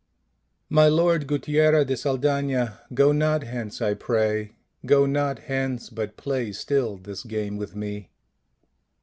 [0.77, 6.51] "My Lord Guttiera de Saldana, go not hence I pray, go not hence, but play
[6.53, 8.09] still this game with me."